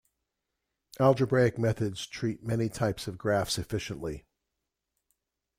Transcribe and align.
Algebraic 0.99 1.59
methods 1.59 2.07
treat 2.07 2.41
many 2.43 2.69
types 2.69 3.07
of 3.07 3.19
graphs 3.19 3.59
efficiently. 3.59 4.25